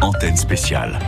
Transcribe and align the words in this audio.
Antenne 0.00 0.36
spéciale. 0.36 0.98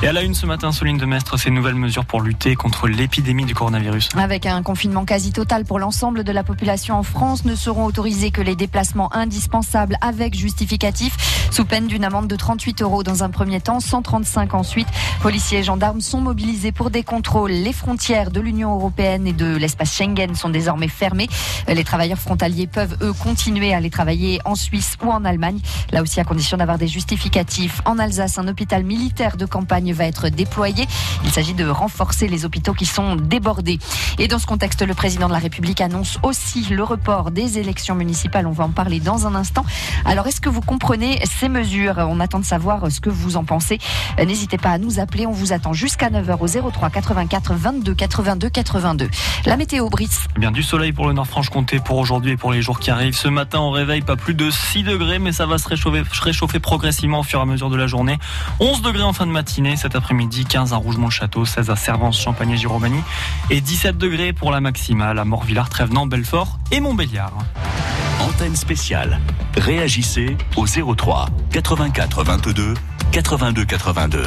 Et 0.00 0.06
à 0.06 0.12
la 0.12 0.22
une 0.22 0.34
ce 0.34 0.46
matin, 0.46 0.70
Soline 0.70 0.96
de 0.96 1.06
Mestre, 1.06 1.36
ces 1.38 1.50
nouvelles 1.50 1.74
mesures 1.74 2.04
pour 2.04 2.20
lutter 2.20 2.54
contre 2.54 2.86
l'épidémie 2.86 3.44
du 3.44 3.54
coronavirus. 3.56 4.10
Avec 4.16 4.46
un 4.46 4.62
confinement 4.62 5.04
quasi 5.04 5.32
total 5.32 5.64
pour 5.64 5.80
l'ensemble 5.80 6.22
de 6.22 6.30
la 6.30 6.44
population 6.44 6.94
en 6.94 7.02
France, 7.02 7.44
ne 7.44 7.56
seront 7.56 7.84
autorisés 7.84 8.30
que 8.30 8.40
les 8.40 8.54
déplacements 8.54 9.12
indispensables 9.12 9.96
avec 10.00 10.36
justificatif, 10.36 11.16
sous 11.50 11.64
peine 11.64 11.88
d'une 11.88 12.04
amende 12.04 12.28
de 12.28 12.36
38 12.36 12.80
euros 12.82 13.02
dans 13.02 13.24
un 13.24 13.30
premier 13.30 13.60
temps, 13.60 13.80
135 13.80 14.54
ensuite. 14.54 14.86
Policiers 15.20 15.58
et 15.58 15.62
gendarmes 15.64 16.00
sont 16.00 16.20
mobilisés 16.20 16.70
pour 16.70 16.90
des 16.90 17.02
contrôles. 17.02 17.50
Les 17.50 17.72
frontières 17.72 18.30
de 18.30 18.38
l'Union 18.38 18.76
européenne 18.76 19.26
et 19.26 19.32
de 19.32 19.56
l'espace 19.56 19.92
Schengen 19.92 20.36
sont 20.36 20.50
désormais 20.50 20.86
fermées. 20.86 21.28
Les 21.66 21.82
travailleurs 21.82 22.20
frontaliers 22.20 22.68
peuvent, 22.68 22.96
eux, 23.02 23.12
continuer 23.12 23.74
à 23.74 23.78
aller 23.78 23.90
travailler 23.90 24.38
en 24.44 24.54
Suisse 24.54 24.96
ou 25.04 25.10
en 25.10 25.24
Allemagne, 25.24 25.58
là 25.90 26.02
aussi 26.02 26.20
à 26.20 26.24
condition 26.24 26.56
d'avoir 26.56 26.78
des 26.78 26.86
justificatifs. 26.86 27.82
En 27.84 27.98
Alsace, 27.98 28.38
un 28.38 28.46
hôpital 28.46 28.84
militaire 28.84 29.36
de 29.36 29.44
campagne 29.44 29.87
va 29.92 30.04
être 30.04 30.28
déployé. 30.28 30.86
Il 31.24 31.30
s'agit 31.30 31.54
de 31.54 31.66
renforcer 31.66 32.28
les 32.28 32.44
hôpitaux 32.44 32.74
qui 32.74 32.86
sont 32.86 33.16
débordés. 33.16 33.78
Et 34.18 34.28
dans 34.28 34.38
ce 34.38 34.46
contexte, 34.46 34.86
le 34.86 34.94
président 34.94 35.28
de 35.28 35.32
la 35.32 35.38
République 35.38 35.80
annonce 35.80 36.18
aussi 36.22 36.66
le 36.70 36.82
report 36.82 37.30
des 37.30 37.58
élections 37.58 37.94
municipales. 37.94 38.46
On 38.46 38.52
va 38.52 38.64
en 38.64 38.70
parler 38.70 39.00
dans 39.00 39.26
un 39.26 39.34
instant. 39.34 39.64
Alors, 40.04 40.26
est-ce 40.26 40.40
que 40.40 40.48
vous 40.48 40.60
comprenez 40.60 41.20
ces 41.24 41.48
mesures? 41.48 41.96
On 41.98 42.20
attend 42.20 42.38
de 42.38 42.44
savoir 42.44 42.90
ce 42.90 43.00
que 43.00 43.10
vous 43.10 43.36
en 43.36 43.44
pensez. 43.44 43.78
N'hésitez 44.18 44.58
pas 44.58 44.70
à 44.70 44.78
nous 44.78 45.00
appeler. 45.00 45.26
On 45.26 45.32
vous 45.32 45.52
attend 45.52 45.72
jusqu'à 45.72 46.10
9h 46.10 46.38
au 46.40 46.70
03 46.70 46.90
84 46.90 47.54
22 47.54 47.94
82 47.94 48.48
82. 48.48 49.08
La 49.46 49.56
météo, 49.56 49.88
Brice. 49.88 50.26
Eh 50.36 50.40
bien, 50.40 50.50
du 50.50 50.62
soleil 50.62 50.92
pour 50.92 51.06
le 51.06 51.12
Nord-Franche-Comté 51.12 51.80
pour 51.80 51.98
aujourd'hui 51.98 52.32
et 52.32 52.36
pour 52.36 52.52
les 52.52 52.62
jours 52.62 52.78
qui 52.78 52.90
arrivent. 52.90 53.16
Ce 53.16 53.28
matin, 53.28 53.60
on 53.60 53.70
réveille 53.70 54.02
pas 54.02 54.16
plus 54.16 54.34
de 54.34 54.50
6 54.50 54.82
degrés, 54.82 55.18
mais 55.18 55.32
ça 55.32 55.46
va 55.46 55.58
se 55.58 55.68
réchauffer, 55.68 56.02
réchauffer 56.20 56.58
progressivement 56.58 57.20
au 57.20 57.22
fur 57.22 57.38
et 57.40 57.42
à 57.42 57.46
mesure 57.46 57.70
de 57.70 57.76
la 57.76 57.86
journée. 57.86 58.18
11 58.60 58.82
degrés 58.82 59.02
en 59.02 59.12
fin 59.12 59.26
de 59.26 59.32
matinée 59.32 59.76
cet 59.78 59.96
après-midi, 59.96 60.44
15 60.44 60.72
à 60.72 60.76
Rougemont-le-Château, 60.76 61.44
16 61.44 61.70
à 61.70 61.76
Servance, 61.76 62.20
Champagne 62.20 62.56
Giromanie 62.56 63.02
et 63.48 63.60
17 63.60 63.96
degrés 63.96 64.32
pour 64.32 64.50
la 64.50 64.60
maximale 64.60 65.18
à 65.18 65.24
Morvillard, 65.24 65.68
Trévenant, 65.68 66.06
Belfort 66.06 66.58
et 66.70 66.80
Montbéliard. 66.80 67.32
Antenne 68.20 68.56
spéciale. 68.56 69.20
Réagissez 69.56 70.36
au 70.56 70.66
03 70.66 71.26
84 71.52 72.24
22 72.24 72.74
82 73.12 73.64
82. 73.64 74.22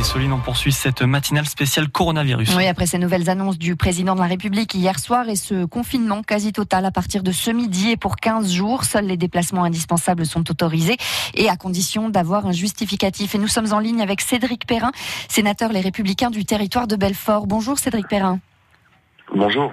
Et 0.00 0.02
Soline, 0.02 0.32
on 0.32 0.38
poursuit 0.38 0.72
cette 0.72 1.02
matinale 1.02 1.46
spéciale 1.46 1.90
coronavirus. 1.90 2.54
Oui, 2.56 2.66
après 2.66 2.86
ces 2.86 2.96
nouvelles 2.96 3.28
annonces 3.28 3.58
du 3.58 3.76
président 3.76 4.14
de 4.14 4.20
la 4.20 4.28
République 4.28 4.74
hier 4.74 4.98
soir 4.98 5.28
et 5.28 5.36
ce 5.36 5.66
confinement 5.66 6.22
quasi 6.22 6.54
total 6.54 6.86
à 6.86 6.90
partir 6.90 7.22
de 7.22 7.32
ce 7.32 7.50
midi 7.50 7.90
et 7.90 7.98
pour 7.98 8.16
15 8.16 8.50
jours, 8.50 8.84
seuls 8.84 9.04
les 9.04 9.18
déplacements 9.18 9.64
indispensables 9.64 10.24
sont 10.24 10.50
autorisés 10.50 10.96
et 11.34 11.50
à 11.50 11.56
condition 11.56 12.08
d'avoir 12.08 12.46
un 12.46 12.52
justificatif. 12.52 13.34
Et 13.34 13.38
nous 13.38 13.48
sommes 13.48 13.74
en 13.74 13.78
ligne 13.78 14.00
avec 14.00 14.22
Cédric 14.22 14.66
Perrin, 14.66 14.92
sénateur 15.28 15.70
Les 15.70 15.80
Républicains 15.80 16.30
du 16.30 16.46
territoire 16.46 16.86
de 16.86 16.96
Belfort. 16.96 17.46
Bonjour 17.46 17.78
Cédric 17.78 18.08
Perrin. 18.08 18.40
Bonjour. 19.34 19.72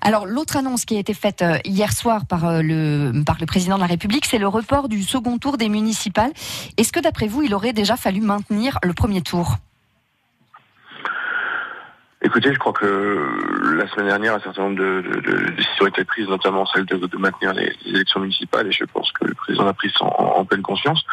Alors 0.00 0.26
l'autre 0.26 0.56
annonce 0.56 0.84
qui 0.84 0.96
a 0.96 1.00
été 1.00 1.14
faite 1.14 1.42
euh, 1.42 1.58
hier 1.64 1.92
soir 1.92 2.26
par 2.26 2.44
euh, 2.44 2.60
le 2.62 3.12
par 3.24 3.36
le 3.40 3.46
président 3.46 3.76
de 3.76 3.80
la 3.80 3.86
République, 3.86 4.26
c'est 4.26 4.38
le 4.38 4.48
report 4.48 4.88
du 4.88 5.02
second 5.02 5.38
tour 5.38 5.56
des 5.56 5.68
municipales. 5.68 6.32
Est-ce 6.76 6.92
que 6.92 7.00
d'après 7.00 7.26
vous, 7.26 7.42
il 7.42 7.54
aurait 7.54 7.72
déjà 7.72 7.96
fallu 7.96 8.20
maintenir 8.20 8.78
le 8.82 8.92
premier 8.92 9.22
tour? 9.22 9.56
Écoutez, 12.22 12.52
je 12.52 12.58
crois 12.58 12.72
que 12.72 13.76
la 13.78 13.88
semaine 13.88 14.08
dernière, 14.08 14.34
un 14.34 14.40
certain 14.40 14.62
nombre 14.62 14.78
de, 14.78 15.02
de, 15.02 15.20
de 15.20 15.50
décisions 15.50 15.84
ont 15.84 15.86
été 15.86 16.04
prises, 16.04 16.26
notamment 16.26 16.66
celle 16.66 16.84
de, 16.84 16.96
de 16.96 17.16
maintenir 17.18 17.52
les, 17.52 17.72
les, 17.84 17.94
élections 17.94 18.20
municipales, 18.20 18.66
et 18.66 18.72
je 18.72 18.84
pense 18.84 19.12
que 19.12 19.26
le 19.26 19.34
président 19.34 19.66
a 19.68 19.72
pris 19.72 19.92
en 20.00 20.44
pleine 20.44 20.62
conscience. 20.62 21.04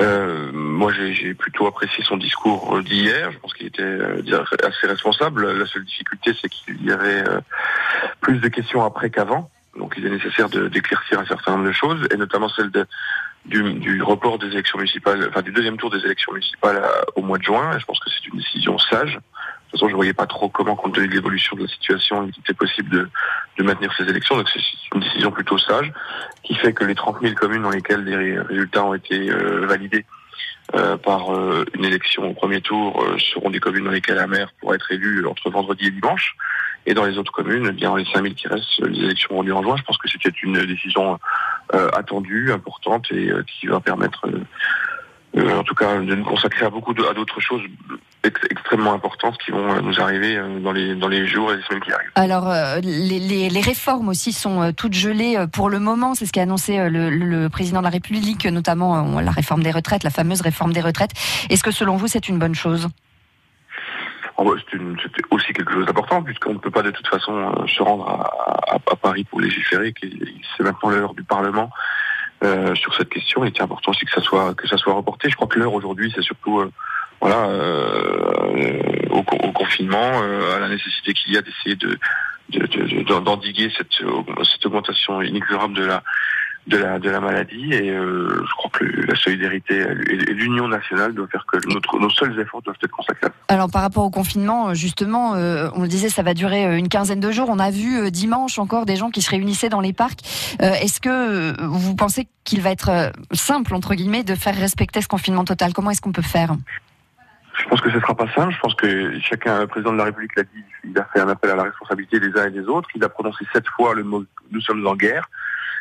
Euh, 0.00 0.50
moi, 0.52 0.92
j'ai 0.92 1.34
plutôt 1.34 1.66
apprécié 1.66 2.02
son 2.04 2.16
discours 2.16 2.80
d'hier. 2.82 3.32
Je 3.32 3.38
pense 3.38 3.52
qu'il 3.54 3.66
était 3.66 3.82
euh, 3.82 4.22
assez 4.62 4.86
responsable. 4.86 5.52
La 5.52 5.66
seule 5.66 5.84
difficulté, 5.84 6.32
c'est 6.40 6.48
qu'il 6.48 6.84
y 6.84 6.90
avait 6.90 7.28
euh, 7.28 7.40
plus 8.20 8.38
de 8.38 8.48
questions 8.48 8.84
après 8.84 9.10
qu'avant. 9.10 9.50
Donc, 9.76 9.94
il 9.96 10.06
est 10.06 10.10
nécessaire 10.10 10.48
d'éclaircir 10.48 11.20
un 11.20 11.26
certain 11.26 11.52
nombre 11.52 11.66
de 11.66 11.72
choses, 11.72 12.08
et 12.12 12.16
notamment 12.16 12.48
celle 12.48 12.70
de, 12.70 12.86
du, 13.44 13.74
du, 13.74 14.02
report 14.02 14.38
des 14.38 14.48
élections 14.48 14.78
municipales, 14.78 15.24
enfin 15.28 15.42
du 15.42 15.52
deuxième 15.52 15.76
tour 15.76 15.90
des 15.90 16.04
élections 16.04 16.32
municipales 16.32 16.82
au 17.14 17.22
mois 17.22 17.38
de 17.38 17.44
juin. 17.44 17.78
Je 17.78 17.84
pense 17.84 18.00
que 18.00 18.10
c'est 18.10 18.26
une 18.26 18.38
décision 18.38 18.78
sage. 18.78 19.18
De 19.70 19.78
toute 19.78 19.82
façon, 19.82 19.90
je 19.90 19.94
voyais 19.94 20.12
pas 20.12 20.26
trop 20.26 20.48
comment, 20.48 20.74
compte 20.74 20.96
tenu 20.96 21.06
de 21.06 21.14
l'évolution 21.14 21.56
de 21.56 21.62
la 21.62 21.68
situation, 21.68 22.26
il 22.26 22.40
était 22.40 22.54
possible 22.54 22.88
de, 22.90 23.08
de 23.56 23.62
maintenir 23.62 23.92
ces 23.96 24.02
élections. 24.02 24.36
Donc, 24.36 24.48
c'est 24.52 24.60
une 24.92 25.00
décision 25.00 25.30
plutôt 25.30 25.58
sage 25.58 25.92
qui 26.42 26.56
fait 26.56 26.72
que 26.72 26.82
les 26.82 26.96
30 26.96 27.18
000 27.22 27.34
communes 27.34 27.62
dans 27.62 27.70
lesquelles 27.70 28.04
des 28.04 28.40
résultats 28.40 28.84
ont 28.84 28.94
été 28.94 29.30
euh, 29.30 29.66
validés 29.66 30.04
euh, 30.74 30.96
par 30.96 31.32
euh, 31.32 31.64
une 31.74 31.84
élection 31.84 32.28
au 32.28 32.34
premier 32.34 32.60
tour 32.60 33.04
seront 33.32 33.50
des 33.50 33.60
communes 33.60 33.84
dans 33.84 33.92
lesquelles 33.92 34.16
la 34.16 34.26
maire 34.26 34.50
pourra 34.58 34.74
être 34.74 34.90
élue 34.90 35.24
entre 35.28 35.50
vendredi 35.50 35.86
et 35.86 35.90
dimanche. 35.92 36.34
Et 36.86 36.94
dans 36.94 37.04
les 37.04 37.16
autres 37.16 37.30
communes, 37.30 37.66
eh 37.68 37.72
bien 37.72 37.96
les 37.96 38.06
5 38.06 38.22
000 38.22 38.34
qui 38.34 38.48
restent, 38.48 38.80
les 38.80 39.04
élections 39.04 39.34
auront 39.34 39.42
lieu 39.42 39.54
en 39.54 39.62
juin. 39.62 39.76
Je 39.76 39.84
pense 39.84 39.98
que 39.98 40.08
c'était 40.08 40.30
une 40.42 40.64
décision 40.64 41.20
attendue, 41.92 42.50
importante 42.52 43.12
et 43.12 43.30
qui 43.46 43.68
va 43.68 43.78
permettre 43.78 44.26
euh, 45.36 45.58
en 45.58 45.62
tout 45.62 45.74
cas 45.74 45.98
de 45.98 46.14
nous 46.14 46.24
consacrer 46.24 46.66
à 46.66 46.70
beaucoup 46.70 46.92
de, 46.92 47.04
à 47.04 47.14
d'autres 47.14 47.40
choses 47.40 47.62
ex 48.24 48.40
extrêmement 48.50 48.92
importantes 48.92 49.38
qui 49.38 49.50
vont 49.50 49.72
euh, 49.72 49.80
nous 49.80 50.00
arriver 50.00 50.36
euh, 50.36 50.58
dans 50.60 50.72
les 50.72 50.94
dans 50.94 51.08
les 51.08 51.26
jours 51.26 51.52
et 51.52 51.56
les 51.56 51.62
semaines 51.62 51.82
qui 51.82 51.92
arrivent. 51.92 52.10
Alors 52.14 52.50
euh, 52.50 52.80
les, 52.80 53.18
les, 53.18 53.48
les, 53.48 53.60
réformes 53.60 54.08
aussi 54.08 54.32
sont 54.32 54.72
toutes 54.72 54.94
gelées 54.94 55.36
pour 55.52 55.70
le 55.70 55.78
moment, 55.78 56.14
c'est 56.14 56.26
ce 56.26 56.32
qu'a 56.32 56.42
annoncé 56.42 56.88
le, 56.90 57.10
le, 57.10 57.48
président 57.48 57.78
de 57.78 57.84
la 57.84 57.90
République, 57.90 58.44
notamment 58.46 59.20
la 59.20 59.30
réforme 59.30 59.62
des 59.62 59.70
retraites, 59.70 60.02
la 60.02 60.10
fameuse 60.10 60.40
réforme 60.40 60.72
des 60.72 60.80
retraites. 60.80 61.12
Est-ce 61.48 61.62
que 61.62 61.70
selon 61.70 61.96
vous 61.96 62.08
c'est 62.08 62.28
une 62.28 62.38
bonne 62.38 62.54
chose? 62.54 62.88
Oh 64.36 64.44
bah, 64.44 64.60
C'était 64.70 65.22
aussi 65.30 65.52
quelque 65.52 65.72
chose 65.72 65.86
d'important 65.86 66.22
puisqu'on 66.22 66.54
ne 66.54 66.58
peut 66.58 66.70
pas 66.70 66.82
de 66.82 66.90
toute 66.90 67.06
façon 67.06 67.66
se 67.66 67.82
rendre 67.82 68.08
à, 68.08 68.74
à, 68.74 68.74
à 68.74 68.96
Paris 68.96 69.24
pour 69.24 69.40
légiférer, 69.40 69.94
c'est 70.56 70.64
maintenant 70.64 70.90
l'heure 70.90 71.14
du 71.14 71.22
Parlement 71.22 71.70
euh, 72.42 72.74
sur 72.74 72.94
cette 72.94 73.08
question. 73.08 73.44
Il 73.44 73.48
était 73.48 73.62
important 73.62 73.90
aussi 73.90 74.04
que 74.04 74.12
ça 74.12 74.22
soit 74.22 74.54
que 74.54 74.66
ça 74.66 74.76
soit 74.76 74.94
reporté. 74.94 75.28
Je 75.28 75.36
crois 75.36 75.48
que 75.48 75.58
l'heure 75.58 75.74
aujourd'hui, 75.74 76.12
c'est 76.14 76.22
surtout 76.22 76.60
euh, 76.60 76.70
voilà 77.20 77.48
euh, 77.48 78.82
au, 79.10 79.18
au, 79.18 79.52
confinement, 79.52 80.22
euh, 80.22 80.56
à 80.56 80.58
la 80.58 80.68
nécessité 80.68 81.12
qu'il 81.12 81.34
y 81.34 81.36
a 81.36 81.42
d'essayer 81.42 81.76
de 81.76 81.98
d'endiguer 83.20 83.68
de, 83.68 83.68
de, 83.68 83.74
cette, 83.76 84.46
cette 84.50 84.66
augmentation 84.66 85.22
inexorable 85.22 85.74
de 85.74 85.84
la 85.84 86.02
de 86.70 86.78
la, 86.78 86.98
de 86.98 87.10
la 87.10 87.20
maladie 87.20 87.72
et 87.72 87.90
euh, 87.90 88.28
je 88.48 88.52
crois 88.54 88.70
que 88.70 88.84
la 88.84 89.16
solidarité 89.16 89.74
et 89.80 90.16
l'union 90.42 90.68
nationale 90.68 91.12
doivent 91.12 91.28
faire 91.28 91.44
que 91.50 91.58
notre, 91.68 91.98
nos 91.98 92.10
seuls 92.10 92.38
efforts 92.38 92.62
doivent 92.62 92.76
être 92.82 92.90
consacrés. 92.90 93.26
Alors 93.48 93.70
par 93.70 93.82
rapport 93.82 94.04
au 94.04 94.10
confinement, 94.10 94.72
justement, 94.72 95.34
euh, 95.34 95.68
on 95.74 95.82
le 95.82 95.88
disait, 95.88 96.08
ça 96.08 96.22
va 96.22 96.32
durer 96.32 96.66
euh, 96.66 96.78
une 96.78 96.88
quinzaine 96.88 97.18
de 97.20 97.30
jours. 97.32 97.48
On 97.50 97.58
a 97.58 97.70
vu 97.70 97.98
euh, 97.98 98.10
dimanche 98.10 98.58
encore 98.58 98.86
des 98.86 98.96
gens 98.96 99.10
qui 99.10 99.20
se 99.20 99.30
réunissaient 99.30 99.68
dans 99.68 99.80
les 99.80 99.92
parcs. 99.92 100.20
Euh, 100.62 100.72
est-ce 100.74 101.00
que 101.00 101.60
vous 101.66 101.96
pensez 101.96 102.28
qu'il 102.44 102.60
va 102.60 102.70
être 102.70 103.12
simple, 103.32 103.74
entre 103.74 103.94
guillemets, 103.94 104.22
de 104.22 104.36
faire 104.36 104.54
respecter 104.54 105.02
ce 105.02 105.08
confinement 105.08 105.44
total? 105.44 105.72
Comment 105.72 105.90
est-ce 105.90 106.00
qu'on 106.00 106.12
peut 106.12 106.22
faire? 106.22 106.54
Je 107.58 107.68
pense 107.68 107.80
que 107.80 107.90
ce 107.90 107.98
sera 108.00 108.14
pas 108.14 108.32
simple. 108.32 108.54
Je 108.54 108.60
pense 108.60 108.74
que 108.74 109.18
chacun, 109.20 109.60
le 109.60 109.66
président 109.66 109.92
de 109.92 109.98
la 109.98 110.04
République 110.04 110.36
l'a 110.36 110.44
dit, 110.44 110.64
il 110.84 110.96
a 110.96 111.04
fait 111.12 111.20
un 111.20 111.28
appel 111.28 111.50
à 111.50 111.56
la 111.56 111.64
responsabilité 111.64 112.20
des 112.20 112.32
uns 112.38 112.46
et 112.46 112.50
des 112.52 112.66
autres. 112.68 112.88
Il 112.94 113.02
a 113.04 113.08
prononcé 113.08 113.44
sept 113.52 113.66
fois 113.76 113.94
le 113.94 114.04
mot 114.04 114.24
"nous 114.52 114.60
sommes 114.60 114.86
en 114.86 114.94
guerre". 114.94 115.28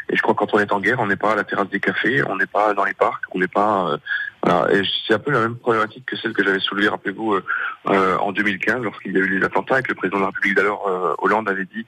Et 0.10 0.16
je 0.16 0.22
crois 0.22 0.34
que 0.34 0.40
quand 0.40 0.54
on 0.54 0.60
est 0.60 0.72
en 0.72 0.80
guerre, 0.80 1.00
on 1.00 1.08
n'est 1.08 1.16
pas 1.16 1.32
à 1.32 1.36
la 1.36 1.44
terrasse 1.44 1.70
des 1.70 1.80
cafés, 1.80 2.24
on 2.28 2.36
n'est 2.36 2.48
pas 2.48 2.74
dans 2.74 2.84
les 2.84 2.94
parcs, 2.94 3.24
on 3.34 3.40
n'est 3.40 3.48
pas. 3.48 3.90
Euh, 3.90 3.98
voilà. 4.44 4.72
Et 4.74 4.82
c'est 5.06 5.14
un 5.14 5.20
peu 5.20 5.32
la 5.32 5.42
même 5.42 5.56
problématique 5.56 6.06
que 6.06 6.16
celle 6.16 6.34
que 6.34 6.44
j'avais 6.44 6.60
soulevée, 6.60 6.88
rappelez-vous, 6.88 7.34
euh, 7.34 7.44
euh, 7.88 8.18
en 8.18 8.32
2015, 8.32 8.82
lorsqu'il 8.84 9.14
y 9.14 9.18
a 9.18 9.20
eu 9.20 9.40
les 9.40 9.46
attentats 9.46 9.80
et 9.80 9.84
que 9.84 9.90
le 9.90 9.96
président 9.96 10.18
de 10.18 10.22
la 10.22 10.28
République 10.28 10.56
d'alors, 10.56 10.88
euh, 10.88 11.14
Hollande, 11.20 11.50
avait 11.50 11.66
dit 11.66 11.86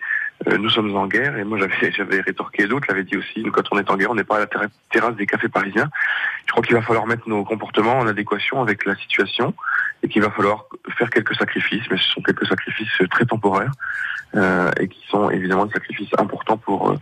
euh, 0.48 0.58
nous 0.58 0.70
sommes 0.70 0.96
en 0.96 1.08
guerre. 1.08 1.38
Et 1.38 1.44
moi, 1.44 1.58
j'avais, 1.58 1.92
j'avais 1.98 2.22
rétorqué, 2.22 2.68
d'autres 2.68 2.88
l'avaient 2.90 3.04
dit 3.04 3.18
aussi. 3.18 3.44
Quand 3.52 3.64
on 3.72 3.80
est 3.80 3.90
en 3.90 3.98
guerre, 3.98 4.12
on 4.12 4.16
n'est 4.16 4.24
pas 4.24 4.38
à 4.38 4.40
la 4.40 4.48
terrasse 4.90 5.16
des 5.16 5.26
cafés 5.26 5.50
parisiens. 5.50 5.90
Je 6.46 6.52
crois 6.52 6.64
qu'il 6.64 6.76
va 6.76 6.82
falloir 6.82 7.08
mettre 7.08 7.28
nos 7.28 7.44
comportements 7.44 8.00
en 8.00 8.08
adéquation 8.08 8.62
avec 8.62 8.86
la 8.86 8.96
situation 8.96 9.54
et 10.04 10.10
qu'il 10.10 10.22
va 10.22 10.32
falloir 10.32 10.66
faire 10.98 11.10
quelques 11.10 11.36
sacrifices, 11.36 11.84
mais 11.90 11.98
ce 11.98 12.10
sont 12.10 12.22
quelques 12.22 12.48
sacrifices 12.48 13.08
très 13.10 13.26
temporaires 13.26 13.72
et 14.80 14.88
qui 14.88 15.06
sont 15.10 15.30
évidemment 15.30 15.66
des 15.66 15.74
sacrifices 15.74 16.10
importants 16.18 16.58
pour 16.58 16.96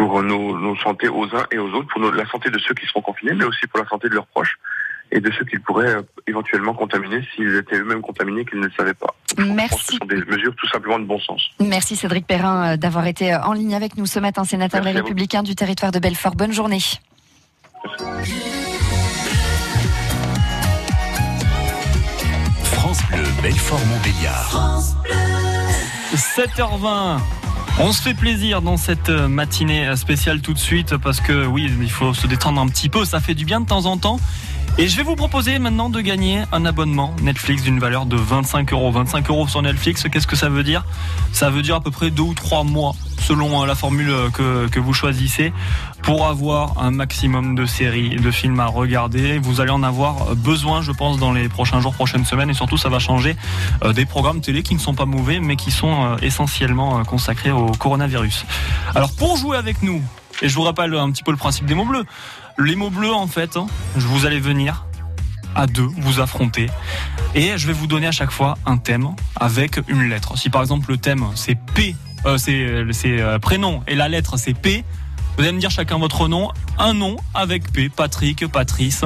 pour 0.00 0.22
nos, 0.22 0.58
nos, 0.58 0.74
santé 0.76 1.08
aux 1.08 1.24
uns 1.24 1.44
et 1.52 1.58
aux 1.58 1.70
autres, 1.72 1.88
pour 1.88 2.00
nos, 2.00 2.10
la 2.10 2.26
santé 2.26 2.48
de 2.48 2.58
ceux 2.58 2.72
qui 2.72 2.86
seront 2.86 3.02
confinés, 3.02 3.34
mais 3.34 3.44
aussi 3.44 3.66
pour 3.66 3.80
la 3.80 3.86
santé 3.86 4.08
de 4.08 4.14
leurs 4.14 4.26
proches 4.26 4.58
et 5.12 5.20
de 5.20 5.30
ceux 5.32 5.44
qu'ils 5.44 5.60
pourraient 5.60 5.96
euh, 5.96 6.02
éventuellement 6.26 6.72
contaminer 6.72 7.20
s'ils 7.34 7.54
étaient 7.54 7.76
eux-mêmes 7.76 8.00
contaminés 8.00 8.46
qu'ils 8.46 8.60
ne 8.60 8.66
le 8.66 8.72
savaient 8.72 8.94
pas. 8.94 9.14
Merci. 9.36 9.78
Ce 9.78 9.96
sont 9.98 10.06
des 10.06 10.24
mesures 10.24 10.54
tout 10.56 10.68
simplement 10.68 10.98
de 10.98 11.04
bon 11.04 11.18
sens. 11.18 11.42
Merci 11.60 11.96
Cédric 11.96 12.26
Perrin 12.26 12.72
euh, 12.72 12.76
d'avoir 12.78 13.06
été 13.06 13.34
euh, 13.34 13.42
en 13.42 13.52
ligne 13.52 13.74
avec 13.74 13.98
nous 13.98 14.06
ce 14.06 14.20
matin, 14.20 14.44
sénateur 14.44 14.80
des 14.80 14.92
Républicains 14.92 15.42
du 15.42 15.54
territoire 15.54 15.92
de 15.92 15.98
Belfort. 15.98 16.34
Bonne 16.34 16.52
journée. 16.52 16.80
Merci. 18.06 18.42
France 22.62 23.02
Bleu, 23.10 23.24
Belfort 23.42 23.84
Montbéliard. 23.86 24.48
France 24.48 24.94
Bleu. 25.02 25.12
7h20. 26.14 27.18
On 27.82 27.92
se 27.92 28.02
fait 28.02 28.12
plaisir 28.12 28.60
dans 28.60 28.76
cette 28.76 29.08
matinée 29.08 29.96
spéciale 29.96 30.42
tout 30.42 30.52
de 30.52 30.58
suite 30.58 30.98
parce 30.98 31.18
que 31.20 31.46
oui, 31.46 31.72
il 31.80 31.90
faut 31.90 32.12
se 32.12 32.26
détendre 32.26 32.60
un 32.60 32.68
petit 32.68 32.90
peu, 32.90 33.06
ça 33.06 33.20
fait 33.20 33.34
du 33.34 33.46
bien 33.46 33.62
de 33.62 33.66
temps 33.66 33.86
en 33.86 33.96
temps. 33.96 34.20
Et 34.76 34.86
je 34.86 34.96
vais 34.98 35.02
vous 35.02 35.16
proposer 35.16 35.58
maintenant 35.58 35.88
de 35.88 36.00
gagner 36.02 36.42
un 36.52 36.66
abonnement 36.66 37.16
Netflix 37.22 37.62
d'une 37.62 37.80
valeur 37.80 38.04
de 38.04 38.16
25 38.16 38.72
euros. 38.74 38.90
25 38.92 39.30
euros 39.30 39.48
sur 39.48 39.62
Netflix, 39.62 40.04
qu'est-ce 40.12 40.26
que 40.26 40.36
ça 40.36 40.50
veut 40.50 40.62
dire? 40.62 40.84
Ça 41.32 41.48
veut 41.48 41.62
dire 41.62 41.76
à 41.76 41.80
peu 41.80 41.90
près 41.90 42.10
deux 42.10 42.22
ou 42.22 42.34
trois 42.34 42.64
mois 42.64 42.94
selon 43.20 43.62
euh, 43.62 43.66
la 43.66 43.74
formule 43.74 44.12
que, 44.32 44.68
que 44.68 44.80
vous 44.80 44.92
choisissez 44.92 45.52
pour 46.02 46.26
avoir 46.26 46.78
un 46.78 46.90
maximum 46.90 47.54
de 47.54 47.66
séries, 47.66 48.16
de 48.16 48.30
films 48.30 48.60
à 48.60 48.66
regarder. 48.66 49.38
Vous 49.38 49.60
allez 49.60 49.70
en 49.70 49.82
avoir 49.82 50.34
besoin, 50.34 50.82
je 50.82 50.92
pense, 50.92 51.18
dans 51.18 51.32
les 51.32 51.48
prochains 51.48 51.80
jours, 51.80 51.94
prochaines 51.94 52.24
semaines. 52.24 52.50
Et 52.50 52.54
surtout, 52.54 52.76
ça 52.76 52.88
va 52.88 52.98
changer 52.98 53.36
euh, 53.84 53.92
des 53.92 54.06
programmes 54.06 54.40
télé 54.40 54.62
qui 54.62 54.74
ne 54.74 54.80
sont 54.80 54.94
pas 54.94 55.06
mauvais, 55.06 55.40
mais 55.40 55.56
qui 55.56 55.70
sont 55.70 56.04
euh, 56.04 56.16
essentiellement 56.22 57.04
consacrés 57.04 57.50
au 57.50 57.66
coronavirus. 57.66 58.44
Alors, 58.94 59.12
pour 59.14 59.36
jouer 59.36 59.56
avec 59.56 59.82
nous, 59.82 60.02
et 60.42 60.48
je 60.48 60.54
vous 60.54 60.62
rappelle 60.62 60.94
un 60.94 61.10
petit 61.10 61.22
peu 61.22 61.30
le 61.30 61.36
principe 61.36 61.66
des 61.66 61.74
mots 61.74 61.84
bleus. 61.84 62.04
Les 62.58 62.76
mots 62.76 62.90
bleus, 62.90 63.12
en 63.12 63.26
fait, 63.26 63.56
hein, 63.56 63.66
vous 63.94 64.26
allez 64.26 64.40
venir 64.40 64.84
à 65.54 65.66
deux 65.66 65.88
vous 65.98 66.20
affronter 66.20 66.66
et 67.34 67.58
je 67.58 67.66
vais 67.66 67.72
vous 67.72 67.86
donner 67.86 68.06
à 68.06 68.12
chaque 68.12 68.30
fois 68.30 68.56
un 68.66 68.76
thème 68.76 69.14
avec 69.36 69.80
une 69.88 70.08
lettre. 70.08 70.38
Si 70.38 70.50
par 70.50 70.62
exemple 70.62 70.90
le 70.90 70.96
thème 70.96 71.26
c'est 71.34 71.56
P, 71.74 71.96
euh, 72.26 72.38
c'est 72.38 73.20
euh, 73.20 73.38
prénom 73.38 73.82
et 73.86 73.94
la 73.94 74.08
lettre 74.08 74.36
c'est 74.36 74.54
P, 74.54 74.84
vous 75.36 75.42
allez 75.42 75.52
me 75.52 75.60
dire 75.60 75.70
chacun 75.70 75.98
votre 75.98 76.28
nom, 76.28 76.50
un 76.78 76.92
nom 76.92 77.16
avec 77.34 77.72
P, 77.72 77.88
Patrick, 77.88 78.46
Patrice, 78.46 79.04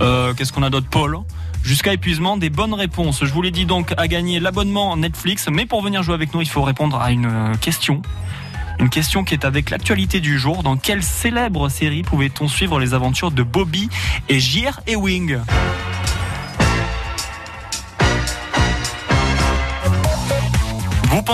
euh, 0.00 0.32
qu'est-ce 0.34 0.52
qu'on 0.52 0.62
a 0.62 0.70
d'autre, 0.70 0.88
Paul. 0.90 1.18
Jusqu'à 1.62 1.92
épuisement 1.92 2.36
des 2.36 2.48
bonnes 2.48 2.74
réponses. 2.74 3.24
Je 3.24 3.32
vous 3.32 3.42
l'ai 3.42 3.50
dit 3.50 3.66
donc 3.66 3.92
à 3.96 4.06
gagner 4.06 4.38
l'abonnement 4.38 4.96
Netflix, 4.96 5.48
mais 5.50 5.66
pour 5.66 5.82
venir 5.82 6.02
jouer 6.02 6.14
avec 6.14 6.32
nous, 6.32 6.40
il 6.40 6.48
faut 6.48 6.62
répondre 6.62 7.00
à 7.00 7.10
une 7.10 7.52
question. 7.60 8.02
Une 8.78 8.88
question 8.88 9.24
qui 9.24 9.34
est 9.34 9.44
avec 9.44 9.70
l'actualité 9.70 10.20
du 10.20 10.38
jour. 10.38 10.62
Dans 10.62 10.76
quelle 10.76 11.02
célèbre 11.02 11.68
série 11.68 12.02
pouvait-on 12.02 12.46
suivre 12.46 12.78
les 12.78 12.94
aventures 12.94 13.32
de 13.32 13.42
Bobby 13.42 13.88
et 14.28 14.38
J.R. 14.38 14.80
Ewing? 14.86 15.38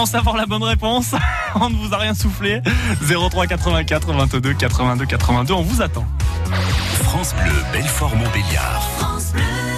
Vous 0.02 0.06
pensez 0.06 0.16
avoir 0.16 0.37
la 0.37 0.46
bonne 0.46 0.64
réponse 0.64 1.14
On 1.54 1.70
ne 1.70 1.76
vous 1.76 1.94
a 1.94 1.99
rien 1.99 2.12
soufflé 2.12 2.60
03 3.08 3.46
84 3.46 4.12
22 4.12 4.54
82 4.54 5.06
82, 5.06 5.54
on 5.54 5.62
vous 5.62 5.81
attend. 5.81 6.04
France 7.04 7.32
Bleu, 7.40 7.52
Belfort 7.72 8.16
Montbéliard. 8.16 8.82
France 8.99 9.31
Bleu. 9.32 9.71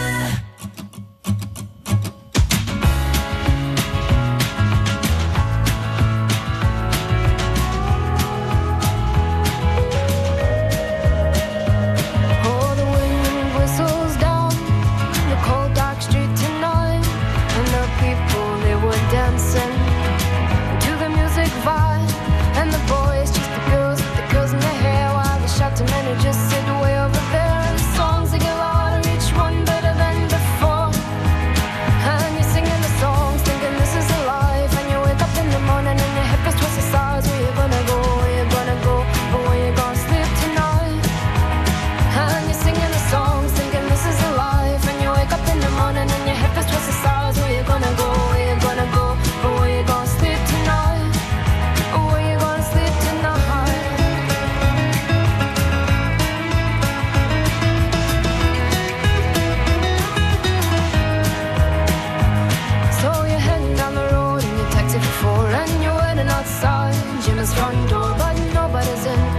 And 65.57 65.83
you're 65.83 65.95
waiting 65.95 66.29
outside 66.29 66.95
Jimmy's 67.23 67.55
front 67.55 67.89
door, 67.89 68.13
but 68.19 68.35
nobody's 68.53 69.07
in. 69.07 69.34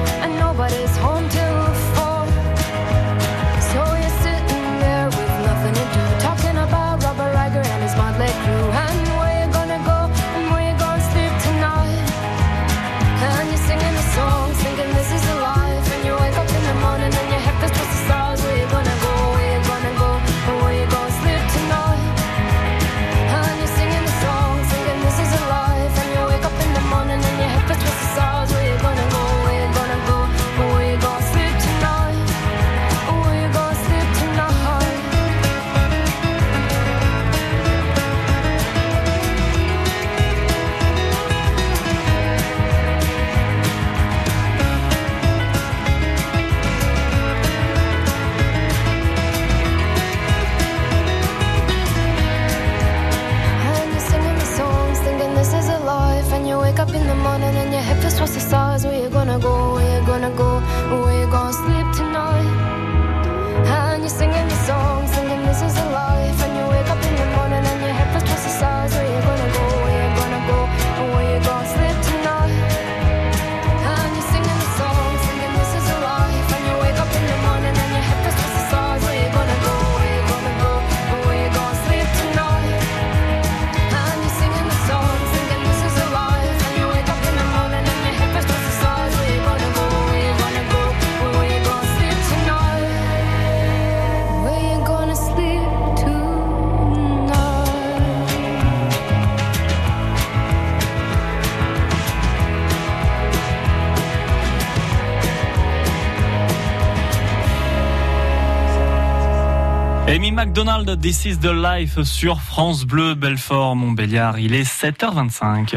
McDonald, 110.32 111.02
This 111.02 111.26
is 111.26 111.40
the 111.40 111.52
Life 111.52 112.04
sur 112.04 112.40
France 112.40 112.86
Bleu, 112.86 113.16
Belfort, 113.16 113.76
Montbéliard. 113.76 114.40
Il 114.40 114.54
est 114.54 114.64
7h25. 114.64 115.76